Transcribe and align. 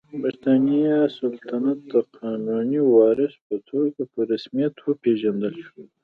د 0.09 0.13
برېټانیا 0.23 0.97
سلطنت 1.19 1.79
د 1.93 1.95
قانوني 2.17 2.81
وارث 2.95 3.33
په 3.47 3.55
توګه 3.69 4.01
په 4.13 4.19
رسمیت 4.31 4.75
وپېژندل 4.79 5.55
شو. 5.67 5.81